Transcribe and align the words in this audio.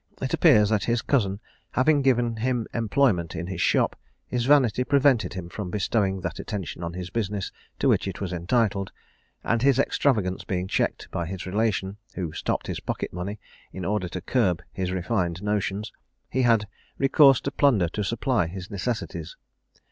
It 0.19 0.33
appears, 0.33 0.69
that 0.69 0.85
his 0.85 1.03
cousin 1.03 1.39
having 1.73 2.01
given 2.01 2.37
him 2.37 2.65
employment 2.73 3.35
in 3.35 3.45
his 3.45 3.61
shop, 3.61 3.95
his 4.25 4.45
vanity 4.47 4.83
prevented 4.83 5.35
him 5.35 5.47
from 5.47 5.69
bestowing 5.69 6.21
that 6.21 6.39
attention 6.39 6.81
on 6.83 6.93
his 6.93 7.11
business 7.11 7.51
to 7.77 7.87
which 7.87 8.07
it 8.07 8.19
was 8.19 8.33
entitled; 8.33 8.91
and 9.43 9.61
his 9.61 9.77
extravagance 9.77 10.43
being 10.43 10.67
checked 10.67 11.07
by 11.11 11.27
his 11.27 11.45
relation, 11.45 11.97
who 12.15 12.33
stopped 12.33 12.65
his 12.65 12.79
pocket 12.79 13.13
money 13.13 13.39
in 13.71 13.85
order 13.85 14.09
to 14.09 14.21
curb 14.21 14.63
his 14.71 14.91
refined 14.91 15.43
notions, 15.43 15.91
he 16.31 16.41
had 16.41 16.67
recourse 16.97 17.39
to 17.41 17.51
plunder 17.51 17.87
to 17.89 18.03
supply 18.03 18.47
his 18.47 18.71
necessities. 18.71 19.37